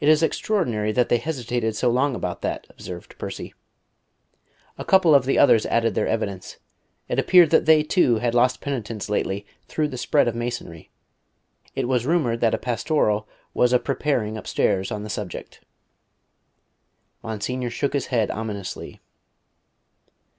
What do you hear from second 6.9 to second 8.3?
It appeared that they, too,